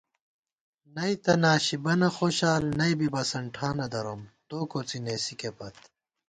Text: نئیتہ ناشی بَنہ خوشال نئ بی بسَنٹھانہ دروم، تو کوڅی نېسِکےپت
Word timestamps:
نئیتہ 0.95 1.33
ناشی 1.41 1.75
بَنہ 1.83 2.09
خوشال 2.15 2.63
نئ 2.79 2.93
بی 2.99 3.07
بسَنٹھانہ 3.13 3.85
دروم، 3.91 4.21
تو 4.49 4.57
کوڅی 4.71 4.99
نېسِکےپت 5.05 5.75